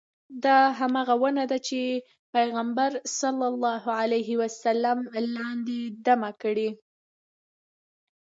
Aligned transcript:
دا 0.43 0.59
همغه 0.79 1.13
ونه 1.21 1.43
ده 1.51 1.57
چې 1.67 1.79
پیغمبر 2.35 2.91
صلی 3.19 3.45
الله 3.51 3.83
علیه 4.01 4.29
وسلم 4.41 4.99
لاندې 5.37 5.79
دمه 6.05 6.31
کړې. 6.41 6.69